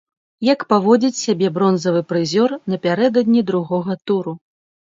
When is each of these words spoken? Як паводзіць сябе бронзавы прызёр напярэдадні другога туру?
Як 0.45 0.63
паводзіць 0.71 1.19
сябе 1.25 1.51
бронзавы 1.59 2.01
прызёр 2.13 2.57
напярэдадні 2.73 3.47
другога 3.53 4.01
туру? 4.09 4.39